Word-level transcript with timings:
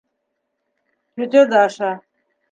Тетя 1.13 1.43
Даша: 1.51 1.91